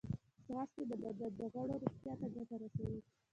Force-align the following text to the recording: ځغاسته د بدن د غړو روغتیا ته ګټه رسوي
ځغاسته 0.45 0.81
د 0.89 0.91
بدن 1.01 1.31
د 1.39 1.41
غړو 1.53 1.75
روغتیا 1.83 2.13
ته 2.19 2.27
ګټه 2.35 2.55
رسوي 2.61 2.99